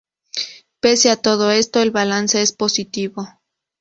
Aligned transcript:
Pese 0.79 1.11
a 1.11 1.15
todo 1.15 1.51
esto 1.51 1.79
el 1.79 1.91
balance 1.91 2.41
es 2.41 2.53
positivo. 2.53 3.27